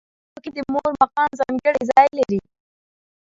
[0.03, 0.05] په
[0.41, 2.39] لنډیو کې هم د مور مقام ځانګړی ځای لري.